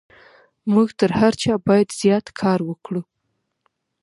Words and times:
موږ 0.73 0.89
تر 0.99 1.09
هر 1.19 1.33
چا 1.41 1.53
بايد 1.67 1.87
زيات 1.99 2.25
کار 2.39 2.59
وکړو. 2.69 3.01